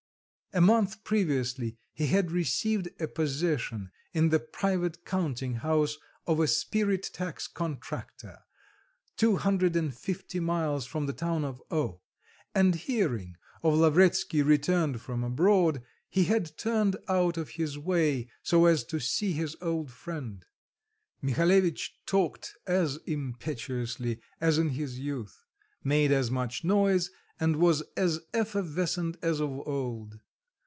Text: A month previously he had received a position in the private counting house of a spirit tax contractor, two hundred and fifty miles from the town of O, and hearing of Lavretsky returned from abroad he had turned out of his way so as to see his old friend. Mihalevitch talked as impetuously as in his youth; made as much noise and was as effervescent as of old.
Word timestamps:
A 0.53 0.59
month 0.59 1.05
previously 1.05 1.77
he 1.93 2.07
had 2.07 2.29
received 2.29 2.89
a 2.99 3.07
position 3.07 3.89
in 4.11 4.27
the 4.31 4.39
private 4.41 5.05
counting 5.05 5.53
house 5.53 5.95
of 6.27 6.41
a 6.41 6.47
spirit 6.47 7.09
tax 7.13 7.47
contractor, 7.47 8.39
two 9.15 9.37
hundred 9.37 9.77
and 9.77 9.95
fifty 9.95 10.41
miles 10.41 10.85
from 10.85 11.05
the 11.05 11.13
town 11.13 11.45
of 11.45 11.61
O, 11.71 12.01
and 12.53 12.75
hearing 12.75 13.37
of 13.63 13.75
Lavretsky 13.75 14.41
returned 14.41 14.99
from 14.99 15.23
abroad 15.23 15.83
he 16.09 16.25
had 16.25 16.57
turned 16.57 16.97
out 17.07 17.37
of 17.37 17.51
his 17.51 17.77
way 17.77 18.29
so 18.43 18.65
as 18.65 18.83
to 18.83 18.99
see 18.99 19.31
his 19.31 19.55
old 19.61 19.89
friend. 19.89 20.43
Mihalevitch 21.23 21.91
talked 22.05 22.57
as 22.67 22.97
impetuously 23.05 24.19
as 24.41 24.57
in 24.57 24.71
his 24.71 24.99
youth; 24.99 25.45
made 25.81 26.11
as 26.11 26.29
much 26.29 26.65
noise 26.65 27.09
and 27.39 27.55
was 27.55 27.83
as 27.95 28.19
effervescent 28.33 29.15
as 29.21 29.39
of 29.39 29.49
old. 29.65 30.15